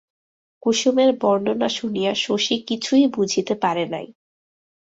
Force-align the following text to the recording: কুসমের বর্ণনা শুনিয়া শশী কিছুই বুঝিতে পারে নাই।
কুসমের 0.63 1.09
বর্ণনা 1.21 1.69
শুনিয়া 1.69 2.13
শশী 2.17 2.55
কিছুই 2.67 3.05
বুঝিতে 3.07 3.53
পারে 3.55 3.85
নাই। 3.85 4.07